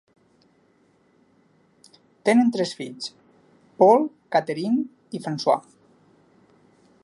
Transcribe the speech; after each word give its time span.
Tenen 2.29 2.49
tres 2.57 2.73
fills: 2.81 3.11
Paul, 3.83 4.09
Catherine 4.37 4.85
i 5.19 5.25
Francois. 5.27 5.69